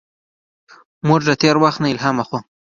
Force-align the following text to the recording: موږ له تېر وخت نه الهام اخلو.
موږ 1.07 1.19
له 1.29 1.33
تېر 1.41 1.55
وخت 1.63 1.79
نه 1.83 1.87
الهام 1.93 2.15
اخلو. 2.23 2.39